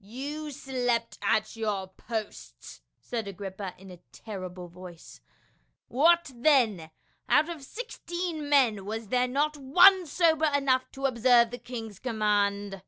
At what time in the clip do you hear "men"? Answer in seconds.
8.50-8.84